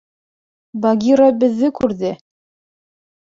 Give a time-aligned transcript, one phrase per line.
[0.85, 2.11] Багира беҙҙе күрҙе!